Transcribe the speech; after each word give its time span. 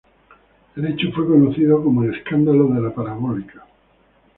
El 0.77 0.85
hecho 0.87 1.11
fue 1.13 1.27
conocido 1.27 1.83
como 1.83 2.01
el 2.03 2.15
escándalo 2.15 2.67
de 2.73 2.81
la 2.81 2.89
parabólica. 2.91 3.63